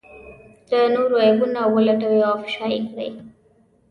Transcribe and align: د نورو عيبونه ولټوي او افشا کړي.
د 0.69 0.71
نورو 0.95 1.15
عيبونه 1.23 1.59
ولټوي 1.75 2.19
او 2.27 2.33
افشا 2.39 2.67
کړي. 2.89 3.09